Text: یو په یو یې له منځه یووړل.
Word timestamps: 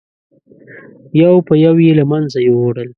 یو 1.21 1.33
په 1.47 1.53
یو 1.65 1.75
یې 1.85 1.91
له 1.99 2.03
منځه 2.11 2.37
یووړل. 2.47 2.89